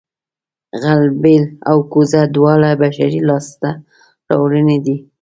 [0.81, 3.69] غلبېل او کوزه دواړه بشري لاسته
[4.29, 4.95] راوړنې دي